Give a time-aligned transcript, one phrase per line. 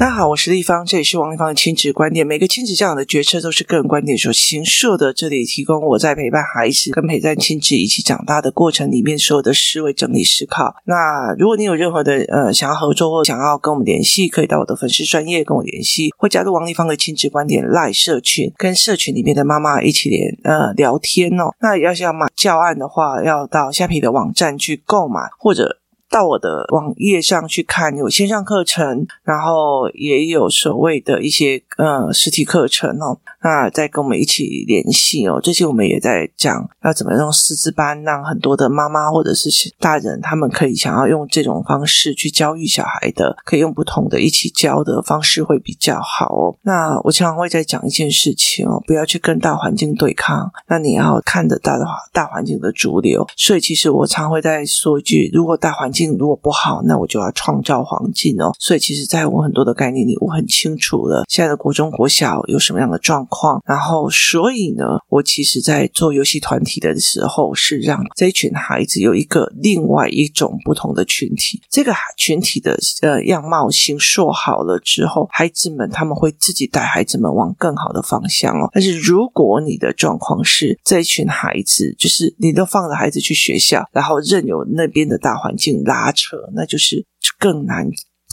[0.00, 2.26] 大家好，我是丽芳，这里是王立芳的亲子观点。
[2.26, 5.12] 每个亲子教养的决策都是个人观点所形塑的。
[5.12, 10.74] 这里提供我在陪伴孩子跟陪伴亲子一起长大的过程里面所有的思维整理思考。
[10.86, 21.54] 那如果你有任何的呃想要合作或想要跟我们联系，可以到我的粉丝专页跟我联系，或加入王立芳的亲子观点赖社群，跟社群里面的妈妈一起连呃聊天哦。
[21.60, 25.76] 那要是要买教案的话，要到虾皮的网站去购买，或者。
[26.10, 33.20] 到我的网页上去看，有线上课程，然后也有所谓的一些呃实体课程哦。
[33.42, 35.40] 那再跟我们一起联系哦。
[35.40, 46.56] 最近我们也在讲要怎么用师资班，让很多的妈妈或者是大人，他们可以想要用这种方式去教育小孩的，可以用不同的一起教的方式会比较好哦。
[46.62, 53.26] 那我常常会在讲一件事情哦，不要去跟大环境对抗，那你要看得到的话，大环境的主流。
[53.36, 58.52] 所以其实我常会在说一句：如果大环境如果不好，那我就要创造环境哦。
[58.58, 63.62] 所以，其实，在我很多的概念里，我很清楚了现在的国中、国小有什么样的状况。
[63.64, 71.62] 然后，所以呢，我其实，在做游戏团体的时候，是让这一群孩子有一个另外一种不同的群体。
[71.70, 78.68] 这个群体的呃样貌形塑好了之后，孩子们他们会自己带孩子们往更好的方向哦。
[78.72, 85.70] 但是，如果你的状况是这一群孩子，就是你都放着孩子去学校，然后任由那边的大环境。
[85.84, 87.06] 拉扯，那就是
[87.38, 87.88] 更难、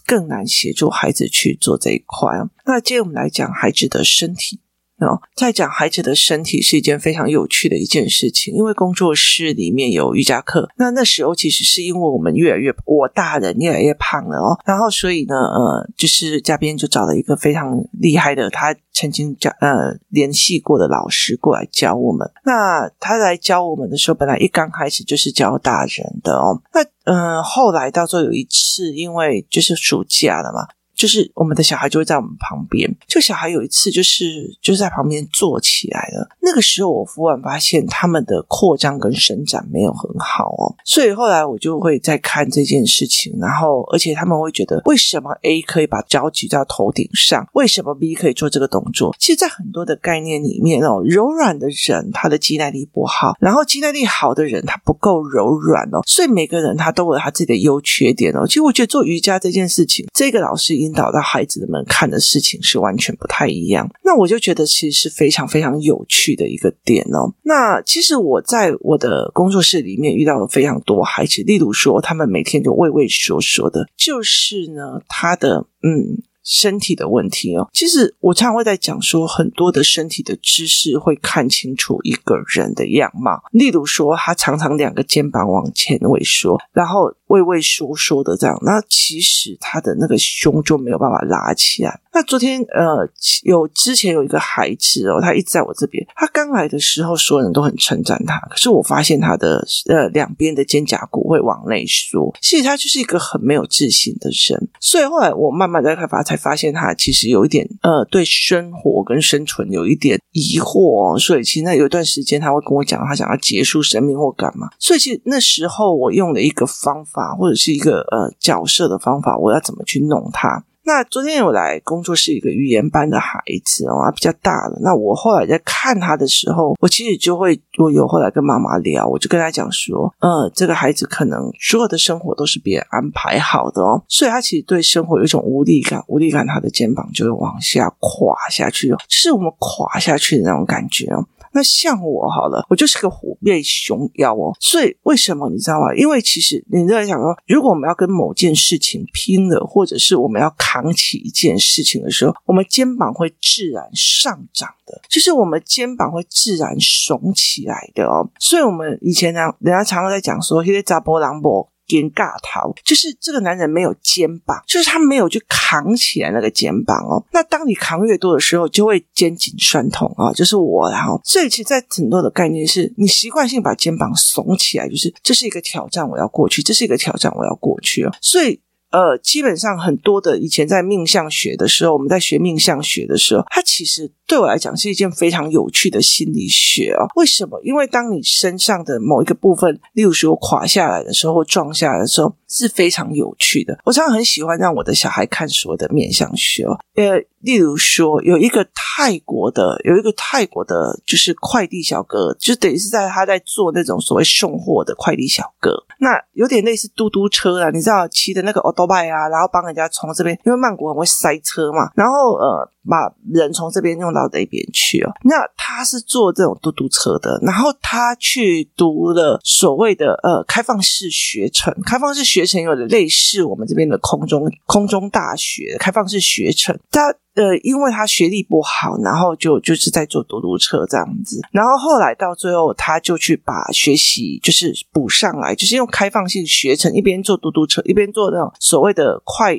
[0.06, 2.32] 更难协助孩子去做这一块。
[2.66, 4.60] 那接着我们来讲孩子的身体。
[5.00, 10.68] 哦，在讲孩子的身体是一件非常有趣的一件事情，因为工作室里面有瑜伽课。
[10.76, 22.28] 那那时候其实是因为我们越来越，我大人越来越胖了哦，然后所以呢，呃，就是嘉宾就找了一个非常厉害的，他曾经教呃联系过的老师过来教我们。
[22.44, 30.68] 那他来教我们的时候，本来一刚开始就是教大人的哦，那嗯、后来到最后有一次，因为就是暑假了嘛。
[30.98, 36.28] 就是我们的小孩就会在我们旁边，就小孩有一次就是就是在旁边坐起来了。
[36.42, 49.16] 那个时候我忽然发现他们的扩张跟伸展没有很好哦，所以后来我就会再看这件事情，然后而且他们会觉得为什么 A 可以把脚举到头顶上，为什么 B 可以做这个动作？
[49.20, 58.48] 其实，在很多的概念里面哦，柔软的人他的肌耐力不好，然后肌耐力好的人他不够柔软哦，所以每个人他都有他自己的优缺点哦。
[58.48, 67.34] 其实我觉得做瑜伽这件事情，这个老师引导到孩子们看的事情是完全不太一样，那我就觉得其实是非常非常有趣的一个点哦。
[67.44, 76.24] 那其实我在我的工作室里面遇到了非常多孩子，例如说他们每天就畏畏缩缩的，就是呢，他的嗯。
[76.50, 83.44] 身体的问题哦，其实我常常会在讲说，很多的身体的知识会看清楚一个人的样貌。
[83.52, 92.00] 例如说，他常常两个肩膀往前萎缩，然后畏畏缩缩的这样，那其实他的那个胸就没有办法拉起来。
[92.14, 93.08] 那昨天呃，
[93.44, 96.04] 有之前有一个孩子哦，他一直在我这边。
[96.16, 104.70] 他刚来的时候，所有人都很称赞他，可是我发现他的呃两边的肩胛骨会往内缩，其实他就是一个很没有自信的人。
[104.80, 111.20] 所以后来我慢慢在开发，才发现他其实有一点呃对生活跟生存有一点疑惑哦。
[111.20, 114.70] 所以其实那有一段时间他会跟我讲，他想要结束生命或干嘛。
[114.80, 120.64] 所以其实那时候我用了一个方法，或者是一个呃角色的方法，我要怎么去弄他。
[120.84, 124.80] 那昨天有来工作室一个语言班的孩子哦，比较大了。
[124.82, 141.26] 那我后来在看他的时候，我其实就会，我有后来跟妈妈聊，我就跟他讲说，呃，这个孩子可能所有的生活都是别人安排好的哦，所以他其实对生活有一种无力感，无力感，他的肩膀就会往下垮下去哦，就是我们垮下去的那种感觉哦。
[141.58, 145.92] 那像我好了，我就是个虎背熊腰哦，所以为什么你知道吗？
[145.96, 158.30] 因为其实你在想说，如果我们要跟某件事情拼了，或者是我们要扛起一件事情的时候，我们肩膀会自然上涨的，就是我们肩膀会自然耸起来的哦。
[158.38, 161.68] 所以我们以前呢，人家常常在讲说，因为查波朗波。
[161.88, 167.24] 肩尬头，就是这个男人没有肩膀，就是他没有去扛起来那个肩膀哦。
[167.32, 170.32] 那当你扛越多的时候，就会肩颈酸痛啊。
[170.34, 178.14] 就是我，然后所以其实，在很多的概念是你习惯性把肩膀耸起来，就是这是一个挑战，我要过去；这是一个挑战，我要过去哦。
[178.22, 178.60] 所以。
[178.92, 187.06] 呃，基本上很多的以前在命相学的时候，我们在学命相学的时候，它其实对我来讲是一件非常有趣的心理学哦。
[187.16, 187.60] 为什么？
[187.64, 193.78] 因为当你身上的某一个部分，例如说垮下来的时候或撞下来的时候，是非常有趣的。
[193.86, 196.66] 我常常很喜欢让我的小孩看所谓的面相学，
[196.96, 212.72] 呃，例如说有一个泰国的，有一个泰国的，就是快递小哥，就等于是在他在做那种所谓送货的快递小哥，那有点类似嘟嘟车啊，你知道骑的那个欧多拜啊，然后帮人家从这边，因为曼谷很会塞车嘛，然后呃。
[212.90, 227.02] 把人从这边用到那边去哦，那他是坐这种嘟嘟车的，然后他去读了所谓的呃开放式学程，开放式学学程有点类似我们这边的空中空中大学开放式学程，他
[227.34, 239.58] 呃因为他学历不好，然后就就是在坐嘟嘟车这样子，然后后来到最后他就去把学习就是补上来，就是用开放性学程，一边坐嘟嘟车，一边做那种所谓的快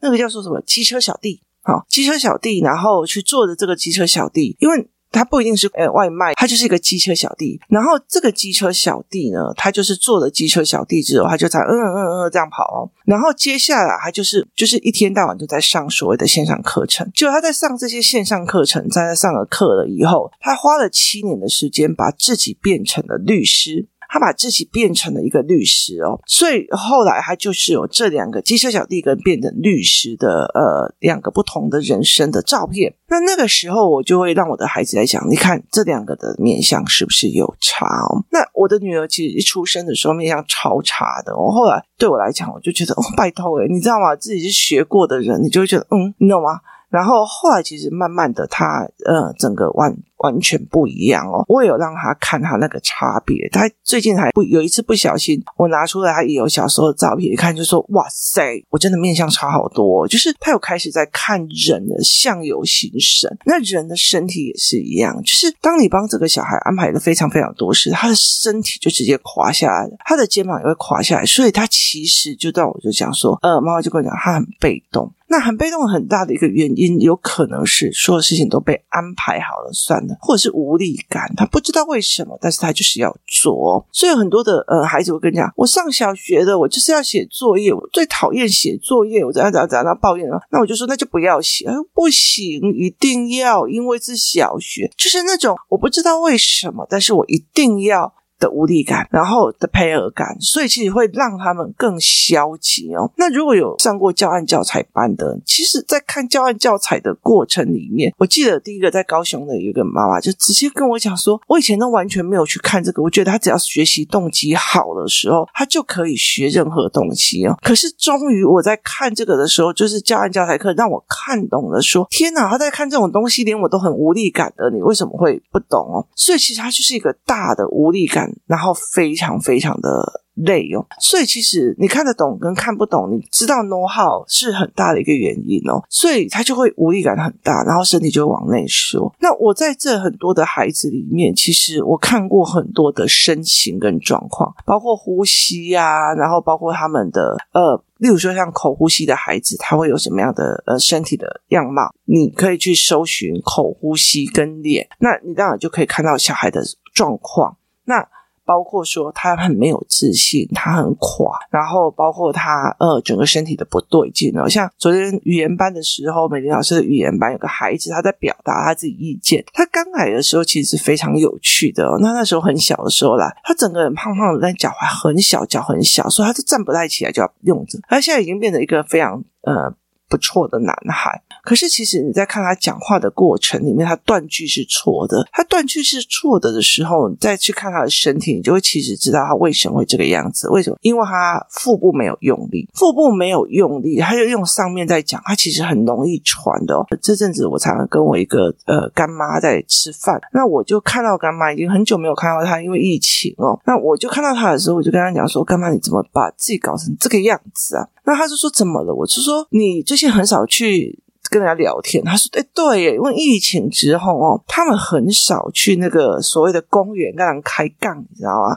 [0.00, 1.40] 那个叫做什么机车小弟。
[1.62, 7.60] 好，机车小弟，然后去做的这个机车小弟，因为他不一定是呃外卖，他就是一个机车小弟。
[7.68, 12.90] 然后这个机车小弟呢，他就是做了机车小弟之后，他就在嗯嗯嗯这样跑哦。
[13.06, 17.10] 然后接下来他就是就是一天到晚都在上所谓的线上课程。
[17.14, 23.86] 就他在上这些线上课程，在他上了课了以后，他花了七年的时间，把自己变成了律师。
[24.08, 32.94] 他把自己变成了一个律师哦，所以后来他就是有这两个机车小弟跟变成律师的呃两个不同的人生的照片。
[33.08, 38.24] 那那个时候我就会让我的孩子来讲，你看这两个的面相是不是有差哦？
[38.30, 44.14] 那我的女儿其实一出生的时候面相超差的，我后来对我来讲，我就觉得哦，拜托诶，你知道吗？
[44.16, 46.60] 自己是学过的人，你就会觉得嗯，你懂吗？
[46.96, 51.44] 然后后来其实慢慢的他，呃整个完完全不一样哦。
[51.46, 53.46] 我也有让他看他那个差别。
[53.50, 65.14] 他最近还不有一次不小心，我拿出来他也有小时候的照片，一看就说：“哇塞，我真的面相差好多。”就是他有开始在看人的相由心生，那人的身体也是一样。
[65.22, 71.26] 就是当你帮这个小孩安排了非常非常多事，他的身体就直接垮下来了，他的肩膀也会垮下来。
[71.26, 75.12] 所以他其实就到我就讲说，呃，妈妈就跟我讲，他很被动。
[75.28, 83.84] 那很被动，很大的一个原因，有可能是所有事情都被安排好了算了，或者是无力感，他不知道为什么，但是他就是要做。
[83.90, 98.14] 所以很多的呃孩子，我跟你讲，我上小学的，我就是要写作业，我最讨厌写作业，我怎样怎样怎样，抱怨了，那我就说那就不要写，不行，一定要，因为是小学，就是那种我不知道为什么，但是我一定要。
[98.38, 103.10] 的无力感，然后的配合感，所以其实会让他们更消极哦。
[103.16, 117.56] 那如果有上过教案教材班的，其实，在看教案教材的过程里面，我记得第一个在高雄的一个妈妈就直接跟我讲说，我以前都完全没有去看这个，我觉得他只要学习动机好的时候，他就可以学任何东西哦。
[117.62, 126.06] 可是终于我在看这个的时候，就是教案教材课让我看懂了，说天哪，他在看这种东西，连我都很无力感的，你为什么会不懂哦？
[126.14, 128.25] 所以其实他就是一个大的无力感。
[128.46, 139.14] 然后非常非常的累哦，所以其实你看得懂跟看不懂，你知道 know how 是很大的一个原因哦，所以他就会无力感很大，然后身体就会往内缩。
[139.20, 151.90] 那我在这很多的孩子里面，其实我看过很多的身形跟状况，包括呼吸呀、啊，然后包括他们的呃，例如说像口呼吸的孩子，他会有什么样的呃身体的样貌？
[152.04, 156.60] 你可以去搜寻口呼吸跟脸，那你当然就可以看到小孩的
[156.92, 157.56] 状况。
[157.86, 158.06] 那
[158.44, 164.48] 包括说他很没有自信，他很垮，然后包括他呃整个身体的不对劲哦。
[164.48, 169.44] 像昨天语言班的时候，美玲老师的语言班有个孩子，他在表达他自己意见。
[169.52, 171.98] 他刚来的时候其实是非常有趣的。
[172.00, 177.80] 那那时候很小的时候啦，他整个人胖胖的，但脚踝很小，脚很小，所以他就站不太起来，就要用着。
[177.88, 179.74] 他现在已经变成一个非常呃。
[180.08, 185.26] 不错的男孩，可是其实你在看他讲话的过程里面，他断句是错的。
[185.32, 190.48] 他断句是错的的时候，你再去看他的身体，你就会其实知道他为什么会这个样子。
[190.50, 190.76] 为什么？
[190.80, 196.86] 因为他腹部没有用力，腹部没有用力，他就用上面在讲，他其实很容易传的哦。
[197.02, 203.58] 这阵子我常常跟我一个呃干妈在吃饭，那我就看到干妈已经很久没有看到他，因为疫情哦。
[203.66, 210.96] 那我就看到他的时候，我就跟他讲说：“干妈，你怎么把自己搞成这个样子啊？”那他就说：“怎么了？”我就说：“你最近很少去
[211.28, 218.56] 跟人家聊天。”他说：“哎，对耶，因为疫情之后哦，他们很少去那个所谓的公园跟人开杠，你知道吗？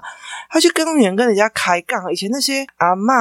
[0.52, 2.00] 他去公园跟人家开杠。
[2.14, 3.12] 以前那些阿嬷、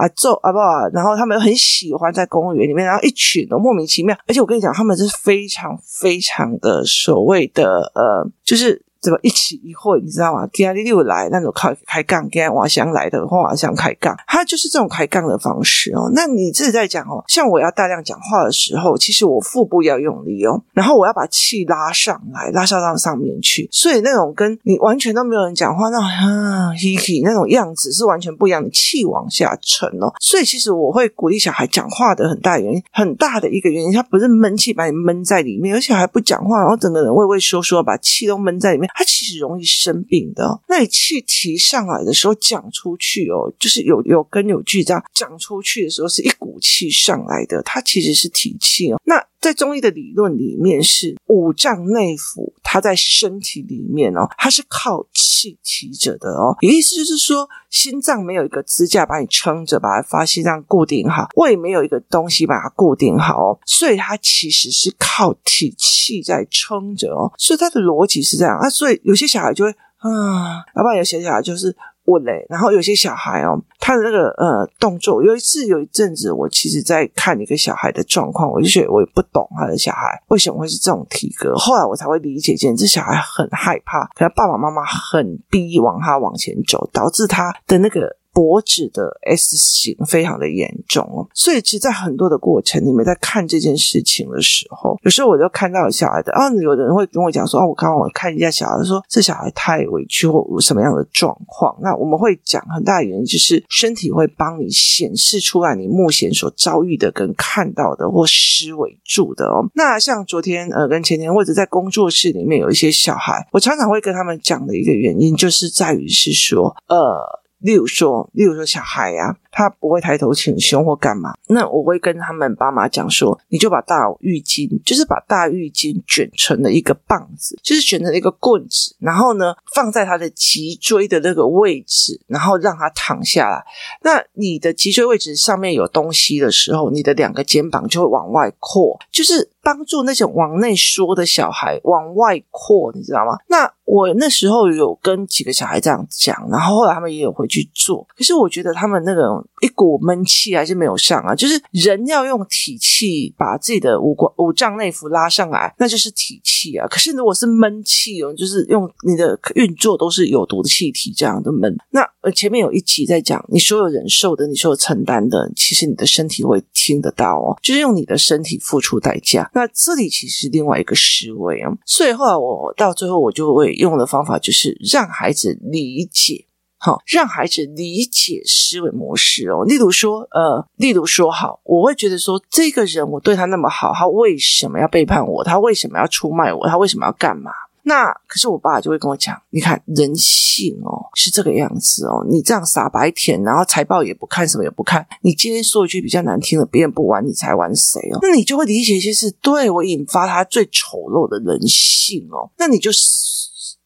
[0.00, 4.16] 阿祖、阿爸，然后他们很喜欢在公园里面，然后一群都莫名其妙。
[4.28, 10.48] 而且我跟你讲，他们是非常非常的所谓的呃，就是。”怎么一起一会，你知道吗？
[10.52, 16.10] 今天又来那种开开杠，今天我想来的话，我想开杠，他就是这种开杠的方式哦。
[16.12, 30.12] 那你自己在讲哦，像我要大量讲话的时候，其实我腹部要用力哦，然后我要把气拉上来，拉上到上面去，所以那种跟你完全都没有人讲话，那啊嘿嘿那种样子是完全不一样的，气往下沉哦。
[30.18, 40.58] 所以其实我会鼓励小孩讲话的很大原因，很大的一个原因，他不是闷气把你闷在里面，而且还不讲话，然后整个人畏畏缩缩，把气都闷在里面，他其实容易生病的。
[40.68, 48.98] 那你气提上来的时候讲出去哦，就是有有根有据这样讲出去的时候，是一股气上来的，它其实是提气哦。
[49.04, 56.56] 那在中医的理论里面，是五脏内腑，它在身体里面哦，它是靠气提着的哦。
[56.62, 67.32] 意思就是说，心脏没有一个支架把你撑着，把它发心脏固定好；胃没有一个东西把它固定好哦，所以它其实是靠体气在撑着哦。
[67.38, 68.68] 所以它的逻辑是这样啊。
[68.68, 71.76] 所以有些小孩就会啊，要不然有些小孩就是。
[72.06, 88.16] 问嘞，然后有些小孩哦，他的那个呃动作，有一次有一阵子，我其实在看一个小孩的状况，我就觉得我也不懂他的小孩为什么会是这种体格，后来我才会理解，见这小孩很害怕，可能爸爸妈妈很逼往他往前走，导致他的那个。
[88.36, 109.64] 脖子的 S 型非常的严重哦，所以其实，在很多的过程，你们在看这件事情的时候，有时候我就看到小孩的啊，有的人会跟我讲说啊，我刚刚我看一下小孩，说这小孩太委屈或什么样的状况，那我们会讲很大的原因就是身体会帮你显示出来你目前所遭遇的跟看到的或思维住的哦。
[109.74, 117.45] 那像昨天呃跟前天或者在工作室里面有一些小孩，我常常会跟他们讲的一个原因，就是在于是说呃。
[117.58, 133.64] 例如说，例如说，小孩呀、他不会抬头挺胸或干嘛，那我会跟他们爸妈讲说，你就把大浴巾，就是把大浴巾卷成了一个棒子，就是卷成一个棍子，然后呢，放在他的脊椎的那个位置，然后让他躺下来。
[134.02, 143.38] 那你的脊椎位置上面有东西的时候，你的两个肩膀就会往外扩，就是帮助那种往内缩的小孩往外扩，你知道吗？
[143.48, 143.72] 那。
[143.86, 148.04] 我那时候有跟几个小孩这样讲，然后后来他们也有回去做。
[148.16, 151.34] 可是我觉得他们那个一股闷气还是没有上啊。
[151.34, 156.86] 就是人要用体气把自己的五官五脏内腑拉上来，那就是体气啊。
[156.88, 161.76] 可是如果是闷气哦，就是用你的运作都是有毒的气体这样的闷。
[161.90, 169.48] 那前面有一集在讲，你所有忍受的，你所有承担的，其实你的身体会听得到哦，就是用你的身体付出代价。
[169.54, 171.70] 那这里其实另外一个思维啊。
[171.86, 173.76] 所以后来我到最后我就会。
[173.76, 176.46] 用的方法就是让孩子理解，
[176.78, 179.64] 好，让孩子理解思维模式哦。
[179.64, 185.42] 例如说，呃，例如说，好，我会觉得说，这个人我对他那么好，他为什么要背叛我？
[185.42, 186.68] 他为什么要出卖我？
[186.68, 187.50] 他为什么要干嘛？
[187.84, 192.26] 那可是我爸就会跟我讲，你看人性哦，是这个样子哦。
[192.28, 198.18] 你这样傻白甜，然后财报也不看，什么也不看，你今天说一句比较难听的，别人不玩你才玩谁哦？
[198.20, 202.50] 那你就会理解一些事，对我引发他最丑陋的人性哦。
[202.58, 202.90] 那你就。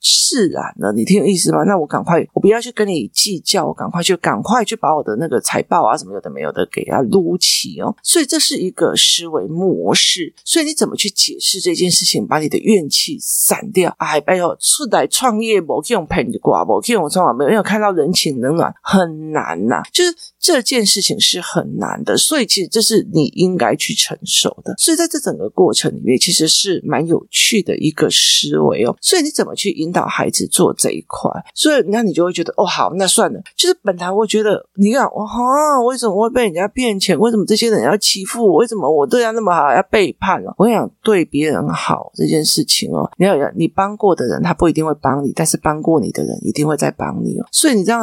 [0.00, 1.62] 释然了，你听有意思吗？
[1.64, 7.95] 那我赶快，我不要去跟你计较，我赶快去，赶快去把我的那个财报啊什么有的没有的给它撸起哦。
[8.02, 10.33] 所以这是一个思维模式。
[10.45, 13.95] 所以你怎么去解释这件事情，把你的怨气散掉？
[13.99, 19.83] 哎，哎呦，出来创业不用骗你挂，不用从来没有看到人情冷暖，很难呐、啊。
[19.92, 24.75] 就是这件事情是很难的，所以其实这是你应该去承受的。
[24.78, 28.97] 所以在这整个过程里面，其实是蛮有趣的一个思维哦。
[29.02, 33.40] 所以你怎么去引导孩子做这一块，所以那你就会觉得哦，好，那算了。
[33.54, 37.18] 就是本来我觉得，你看，我、哦、哈，为什么会被人家骗钱？
[37.18, 38.54] 为什么这些人要欺负我？
[38.61, 40.54] 为什么我对他那么好，要背叛了？
[40.56, 47.47] 我想对别人好这件事情哦，你要你帮过的人，他不一定会帮你，但是帮过你的人一定会再帮你哦。
[47.52, 48.02] 所以你这样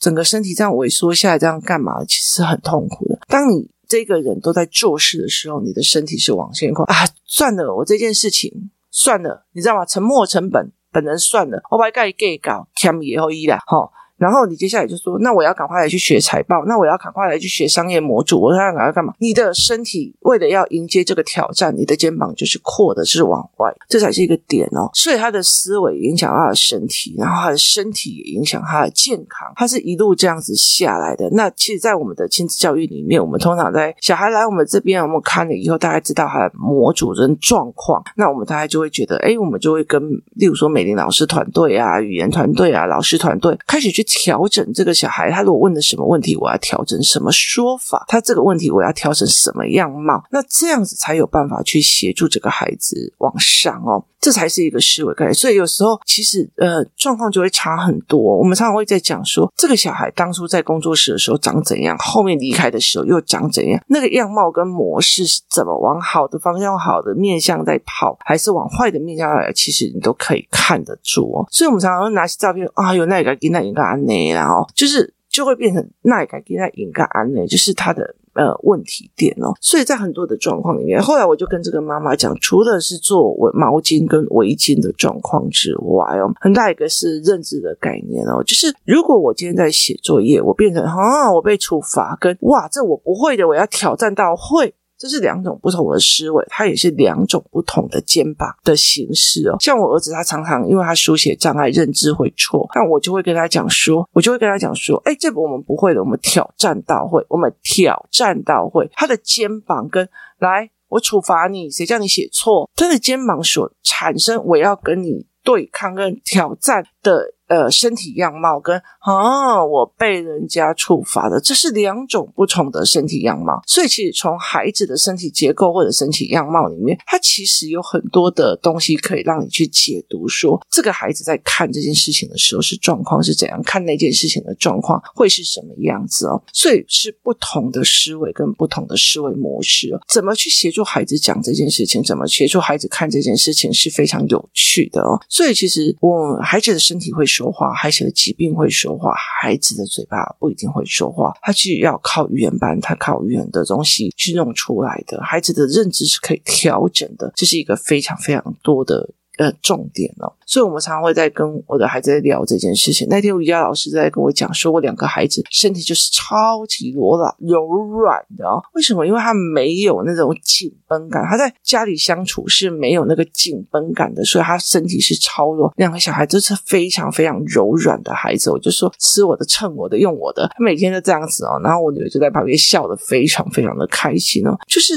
[0.00, 2.02] 整个身体这样萎缩下来，这样干干嘛？
[2.06, 3.18] 其实很痛苦的。
[3.28, 7.04] 当你这个人都在做事的时候，你的身体是往前跨啊。
[7.26, 9.84] 算了，我这件事情算了，你知道吗？
[9.84, 10.72] 沉没成本。
[10.90, 13.90] 本人算了，我把盖给搞，添以后一了，哈。
[14.16, 19.12] 然后你接下来就说，那我要赶快来去学财报，那我要赶快来去学商业模组，我要赶快干嘛？
[19.18, 24.88] 你的身体为了要迎接这个挑战，你的肩膀就是扩的，是往外，这才是一个点哦。
[24.94, 31.28] 所以他的思维影响他的身体，然后他的身体也影响他的健康，他是一路这样子下来的。
[31.32, 40.02] 那其实，在我们的亲子教育里面，我们通常在小孩来我们这边，我们看了以后，大概知道他的模组跟状况，那我们大概就会觉得，哎，我们就会跟，
[40.36, 44.05] 例如说美玲老师团队啊、语言团队啊、老师团队开始去。
[44.06, 55.34] 调整这个小孩，他如果问的什么问题，我要调整什么说法，他这个问题我要调整什么样貌，那这样子才有办法去协助这个孩子往上哦，这才是一个思维概念。
[55.34, 58.38] 所以有时候其实呃状况就会差很多。
[58.38, 71.46] 我们常常会在讲说，这个小孩当初在工作室的时候长怎样，后面离开的时候又长怎样，那个样貌跟模式是怎么往好的方向、好的面向在跑，还是往坏的面向来，其实你都可以看得住哦。
[71.50, 78.14] 所以我们常常会拿起照片啊，有那个给那一个安内，然后就是就会变成那一个给那一个安内，就是他的。
[78.36, 94.74] 呃，问题点哦，所以在很多的状况里面，后来我就跟这个妈妈讲，除了是做围毛巾跟围巾的状况之外哦，很大一个是认知的概念哦，就是如果我今天在写作业，我变成啊，我被处罚，跟哇，这我不会的，我要挑战到会。
[94.98, 99.56] 这是两种不同的思维，它也是两种不同的肩膀的形式哦。
[99.60, 108.90] 像我儿子，他常常因为他书写障碍，认知会错，那我就会跟他讲说，我就会跟他讲说，哎，这个我们不会的，我们挑战到会，我们挑战到会。
[108.94, 112.70] 他的肩膀跟来，我处罚你，谁叫你写错？
[112.74, 117.34] 他的肩膀所产生，我要跟你对抗跟挑战的。
[117.48, 123.60] 呃，身体样貌跟哦，我被人家处罚的，这是两种不同的身体样貌。
[123.66, 136.42] 所以，其实从孩子的身体结构或者身体样貌里面，它其实有很多的东西可以让你去解读说，说这个孩子在看这件事情的时候是状况是怎样，看那件事情的状况会是什么样子哦。
[136.52, 140.00] 所以是不同的思维跟不同的思维模式哦。
[140.08, 142.02] 怎么去协助孩子讲这件事情？
[142.02, 145.18] 怎么协助孩子看这件事情是非常有趣的哦。
[145.28, 155.22] 所以，其实我孩子的身体会说话，孩子的疾病会说话，孩子的嘴巴不一定会说话，他是要靠语言班，他靠语言的东西去弄出来的。
[155.22, 159.10] 孩子的认知是可以调整的，这是一个非常非常多的。
[159.36, 163.06] 呃，重点哦，所以我们常常会在跟我的孩子在聊这件事情。
[163.10, 168.62] 那天瑜伽老师在跟我讲，说我两个孩子身体就是超级柔软、柔软的哦。
[168.74, 169.06] 为什么？
[169.06, 175.70] 因为他没有那种紧绷感，他在家里相处是没有那个紧绷感的，所以他身体是超柔。
[175.76, 181.60] 两个小孩都是非常非常柔软的孩子，我就说吃我的、蹭我的、用我的，他每天都这样子哦。
[181.62, 184.94] 然后我女儿就在旁边笑得非常非常的开心哦，就是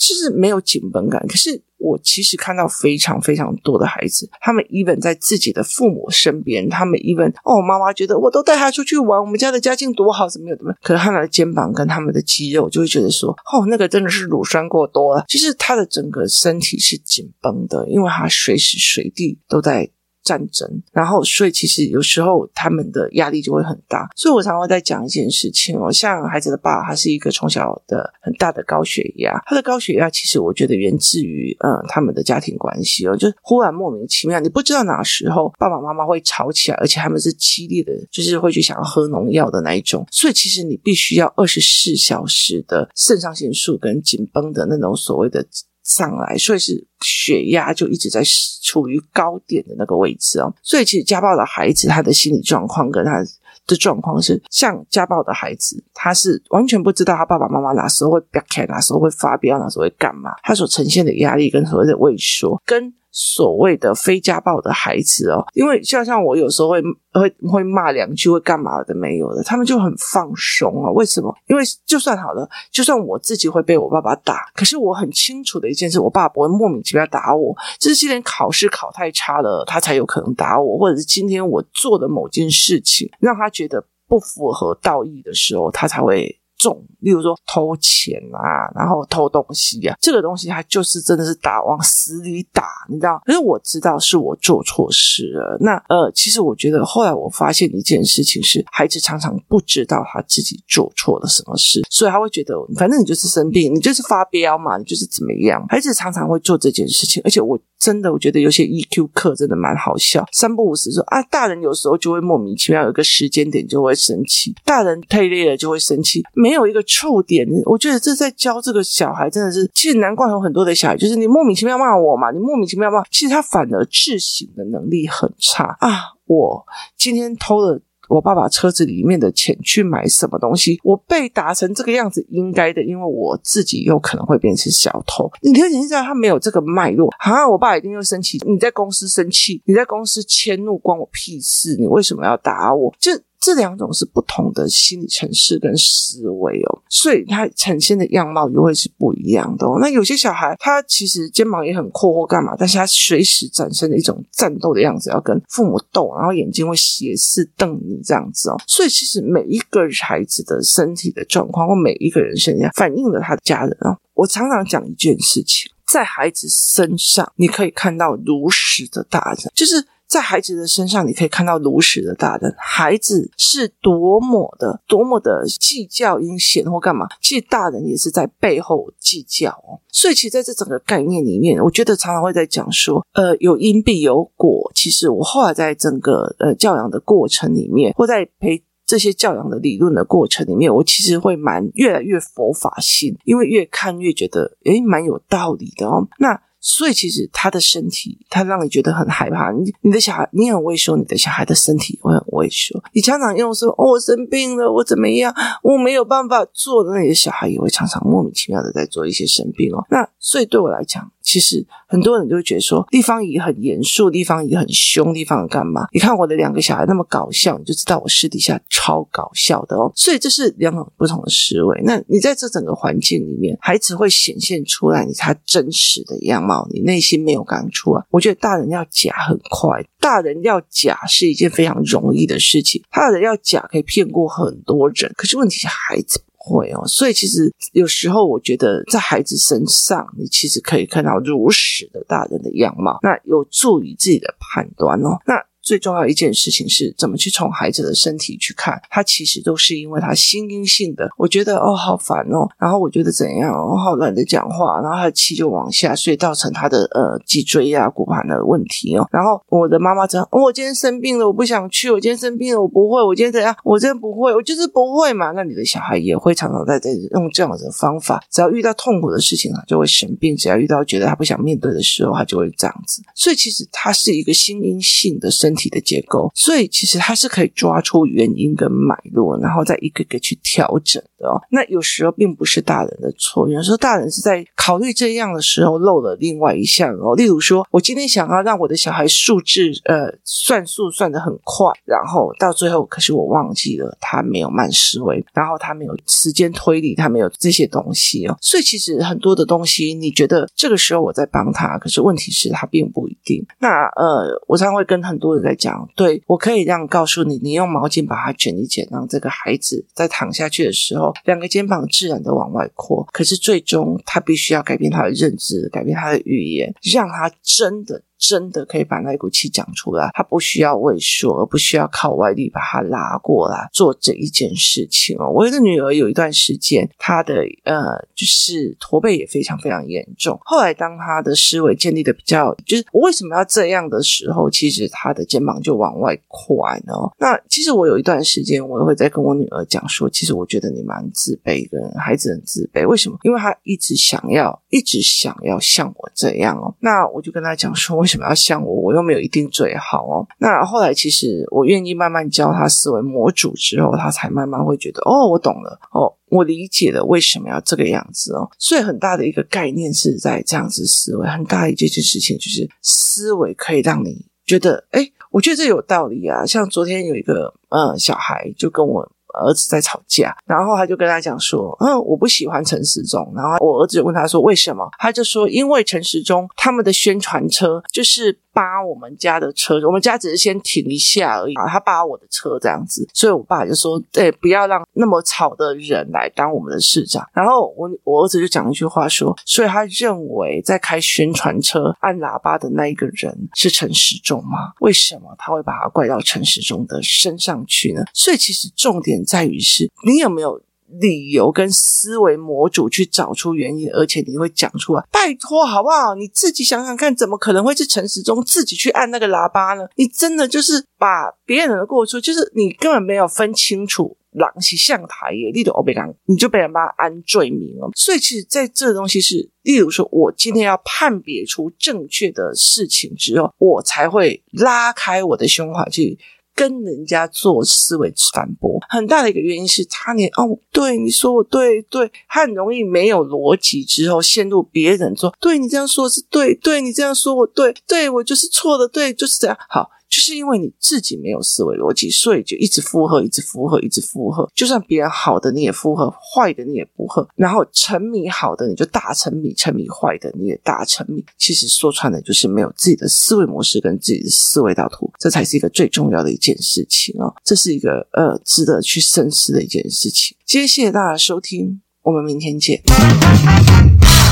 [0.00, 1.62] 就是没有紧绷感，可是。
[1.82, 10.78] 我其实看到非常非常多的孩子，他们 even 在自己的父母身边，他们 even 哦，妈妈觉得我都带他出去玩，我们家的家境多好，怎么样怎么样？
[10.82, 15.24] 可是他们的肩膀跟他们的肌肉就会觉得说，哦，那个真的是乳酸过多了。
[15.26, 19.90] 其实他的整个身体是紧绷的，因为他随时随地都在。
[20.22, 45.44] 战争，然后所以其实有时候他们的压力就会很大，所以我常常会在讲一件事情哦，像孩子的爸，他是一个从小的很大的高血压，他的高血压其实我觉得源自于嗯他们的家庭关系哦，就忽然莫名其妙，你不知道哪时候爸爸妈妈会吵起来，而且他们是激烈的，就是会去想要喝农药的那一种，所以其实你必须要二十四小时的肾上腺素跟紧绷的那种所谓的。
[45.90, 48.22] 上来，所以是血压就一直在
[48.62, 50.54] 处于高点的那个位置哦。
[50.62, 53.20] 所以其实家暴的孩子，他的心理状况跟他
[53.66, 60.30] 的状况是，像家暴的孩子，他是完全不知道他爸爸妈妈哪时候会飙开，哪时候会发飙，哪时候会干嘛。
[60.42, 62.94] 他所呈现的压力跟所谓的畏缩，跟。
[63.12, 66.80] 所谓的非家暴的孩子哦，因为像像我有时候会
[67.12, 70.90] 会会骂两句，会干嘛的没有的，他们就很放松啊。
[70.92, 71.34] 为什么？
[71.48, 86.39] 因为就算好了，就算我自己会被我爸爸打，可是我很清楚的一件事，我爸不会莫名其妙打我，就是今天考试考太差了，他才有可能打我，或者是今天我做的某件事情让他觉得不符合道义的时候，他才会。
[86.60, 93.18] 重，例如说偷钱啊，然后偷东西啊，这个东西他就是真的是打往死里打，你知道？
[93.24, 95.56] 可是我知道是我做错事了。
[95.60, 105.64] 那呃，其实我觉得后来我发现一件事情是，孩子常常不知道他自己做错了什么事，所以他会觉得反正你就是生病，你就是发飙嘛，你就是怎么样。
[105.70, 116.50] 孩子常常会做这件事情，而且我真的我觉得有些 EQ 课真的蛮好笑，三不五时说啊，大人有时候就会莫名其妙有一个时间点就会生气，大人太累了就会生气，没。
[116.50, 125.88] 有一个触点，我觉得这在教这个小孩真的是，其实难怪有很多的小孩，就是你莫名其妙骂我嘛，你莫名其妙骂，其实他反而自省的能力很差啊。
[126.26, 126.66] 我
[126.98, 135.30] 今天偷了我爸爸车子里面的钱去买什么东西，我被打成这个样子，应该的，因为我自己有可能会变成小偷。
[135.42, 138.38] 你可以想象他没有这个脉络，啊，我爸一定会生气。
[138.44, 141.76] 你在公司生气，你在公司迁怒，关我屁事？
[141.78, 142.92] 你为什么要打我？
[142.98, 143.12] 就。
[143.40, 149.78] 这两种是不同的心理层次跟思维哦，所以它呈现的样貌就会是不一样的哦。
[149.80, 158.56] 那有些小孩他其实肩膀也很阔或干嘛，但是他随时展现的一种战斗的样子，要跟父母斗，然后眼睛会斜视瞪你这样子哦。
[158.66, 163.96] 所以其实每一个孩子的身体的状况，或每一个人身上反映了他的家人哦。
[164.12, 169.82] 我常常讲一件事情，在孩子身上你可以看到如实的大人，就是。
[170.10, 172.52] 在孩子的身上，你可以看到如实的大人。
[172.58, 179.78] 孩子是多么的、多么的计较阴险或干嘛，其实大人也是在背后计较哦。
[179.92, 184.72] 所以，其实在这整个概念里面，我觉得常常会在讲说，呃，有因必有果。
[184.74, 196.08] 其实我后来在整个呃教养的过程里面，或在陪这些教养的理论的过程里面，我其实会蛮越来越佛法性，因为越看越觉得，诶，蛮有道理的哦。
[196.18, 196.42] 那。
[196.60, 199.50] 所以，其实他的身体，他让你觉得很害怕。
[199.50, 202.82] 你你的小孩，你很畏缩你的小孩的身体会很畏缩。
[202.92, 209.86] 你常常用说：“哦，我生病了，我怎么样，我没有办法做。”那你的小孩也会常常莫名其妙的在做一些生病哦。
[209.90, 215.88] 那所以对我来讲，其实很多人就会觉得说，地方姨很严肃，地方姨很凶，地方干嘛？
[215.92, 219.90] 你看我的两个小孩那么搞笑，你就知道我私底下超搞笑的哦。
[219.96, 221.82] 所以这是两种不同的思维。
[221.84, 226.68] 那你在这整个环境里面，孩子会显现出来你他真实的样貌。
[226.70, 228.04] 你内心没有感触啊？
[228.10, 232.80] 我觉得大人要假很快，大人要假是一件非常容易的事情。
[232.92, 236.82] 大人要假可以骗过很多人，可是问题是孩子会哦。
[236.86, 245.20] 所以其实有时候我觉得在孩子身上，你其实可以看到如实的大人的样貌，那有助于自己的判断哦。
[245.26, 245.34] 那。
[245.70, 251.08] 最重要一件事情是怎么去从孩子的身体去看，他其实都是因为他心因性的。
[251.16, 259.06] 我觉得哦好烦哦，然后我觉得怎样哦好懒得讲话，然后他的气就往下，所以造成他的呃脊椎啊骨盘的问题哦。
[259.12, 261.88] 然后我的妈妈讲哦，我今天生病了，我不想去。
[261.88, 263.00] 我今天生病了，我不会。
[263.06, 263.56] 我今天怎样？
[263.62, 265.30] 我真的不会，我就是不会嘛。
[265.30, 273.00] 那你的小孩也会常常在这用这样子的方法，只要遇到痛苦的事情啊，就会生病；只要遇到觉得他不想面对的时候，他就会这样子。
[273.14, 275.59] 所以其实他是一个心因性的身体。
[275.60, 281.36] 体的结构，所以其实它是可以抓出原因跟脉络，然后再一个个去调整的哦。
[281.50, 287.14] 那有时候并不是大人的错，有时候大人是在考虑这样的时候漏了另外一项哦。
[287.14, 298.36] 例如说，我今天想要让我的小孩数字呃算数算得很快，然后到最后，可是我忘记了他没有慢思维，然后他没有时间推理，他没有这些东西哦。
[298.40, 303.44] 所以其实很多的东西，你觉得这个时候我在帮他，可是问题是他并不一定。
[303.58, 305.49] 那呃，我常常会跟很多人。
[305.50, 313.06] 来讲，对，我可以让告诉你，你用毛巾把它卷一卷，让这个孩子在躺下去的时候，两个肩膀自然的往外扩。
[313.12, 318.02] 可是最终，他必须要改变他的认知，改变他的语言，让他真的。
[318.20, 325.30] 真的可以把那股气讲出来，他不需要畏缩，而不需要靠外力把他拉过来做这一件事情哦。
[325.30, 327.82] 我的女儿有一段时间，她的呃，
[328.14, 330.38] 就是驼背也非常非常严重。
[330.42, 336.92] 后来当她的思维建立的比较，就是我为什么要这样的时候，其实她的肩膀就往外宽呢。
[337.18, 342.86] 那其实我有一段时间，我也会在跟我女儿讲说，其实我觉得你蛮自卑的，孩子很自卑。
[342.86, 343.16] 为什么？
[343.22, 346.74] 因为她一直想要，一直想要像我这样哦。
[346.80, 348.74] 那我就跟她讲说，为什么要像我？
[348.74, 350.26] 我又没有一定最好哦。
[350.38, 358.50] 那后来其实我愿意慢慢教他思维模组之后，他才慢慢会觉得哦，我懂了哦，我理解了为什么要这个样子哦。
[358.58, 366.44] 所以很大的一个概念是在这样子思维，很大的一件事情就是思维可以让你觉得，哎，我觉得这有道理啊。
[366.44, 369.10] 像昨天有一个嗯小孩就跟我。
[369.34, 381.68] 儿子在吵架，然后他就跟他讲说：“嗯，我不喜欢陈时中。”然后我儿子问他说：“为什么？”他就说：“因为陈时中他们的宣传车就是。”扒我们家的车，我们家只是先停一下而已啊。
[381.68, 394.72] 他扒我的车这样子，所以我爸就说：“对，不要让那么吵的人来当我们的市长。”然后我我儿子就讲一句话说：“所以他认为在开宣传车按喇叭的那一个人是陈时中吗？
[394.80, 400.62] 为什么他会把他怪到陈时中的身上去呢？”所以其实重点在于是你有没有。
[401.00, 405.06] 理由跟思维模组去找出原因，而且你会讲出来。
[405.12, 406.16] 拜托，好不好？
[406.16, 409.86] 你自己想想看，怎么可能会是陈时中自己去按那个喇叭呢？
[409.94, 417.88] 你真的就是把别人的过错，就是你根本没有分清楚，狼是向台耶，你都欧北刚，你就被人把他安罪名了。
[417.94, 426.18] 所以，其实在这东西是，例如说，我今天要判别出正确的事情之后，我才会拉开我的胸怀去。
[426.60, 439.90] 跟人家做思维反驳，很大的一个原因是他连哦，对你说我对对，他很容易没有逻辑之后陷入别人说，对你这样说是对，对你这样说我对，对我就是错的，对就是这样好。
[440.10, 444.50] 就是因为你自己没有思维逻辑，所以就一直附和，一直附和，一直附和。
[444.54, 447.26] 就算别人好的你也附和，坏的你也附和。
[447.36, 451.24] 然后沉迷好的你就大沉迷，沉迷坏的你也大沉迷。
[451.38, 457.32] 其实说穿了就是没有自己的思维模式跟自己的思维导图，这才是一个最重要的一件事情哦。
[457.44, 460.36] 这是一个呃值得去深思的一件事情。
[460.44, 462.82] 今天谢谢大家收听，我们明天见。